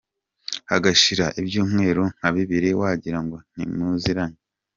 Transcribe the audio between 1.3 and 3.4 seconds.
ibyumweru nka bibiri wagira ngo